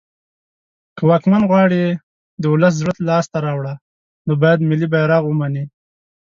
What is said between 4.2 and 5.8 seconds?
نو باید ملی بیرغ ومنی